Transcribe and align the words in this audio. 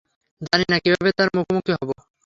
জানি 0.41 0.65
না 0.71 0.77
কীভাবে 0.83 1.09
তার 1.17 1.29
মুখোমুখি 1.35 1.71
হবো। 1.77 1.93